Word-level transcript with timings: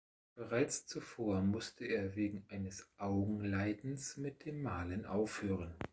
Bereits 0.33 0.87
zuvor 0.87 1.41
musste 1.43 1.85
er 1.85 2.15
wegen 2.15 2.43
eines 2.49 2.87
Augenleidens 2.97 4.17
mit 4.17 4.45
dem 4.45 4.63
Malen 4.63 5.05
aufhören. 5.05 5.75